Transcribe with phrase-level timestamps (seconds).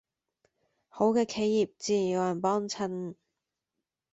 [0.87, 3.13] 好嘅企業自然有人幫襯